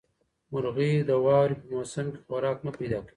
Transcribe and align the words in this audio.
مرغۍ 0.51 0.91
د 1.09 1.11
واورې 1.25 1.55
په 1.59 1.65
موسم 1.73 2.05
کې 2.13 2.19
خوراک 2.25 2.57
نه 2.65 2.71
پیدا 2.79 2.99
کوي. 3.05 3.09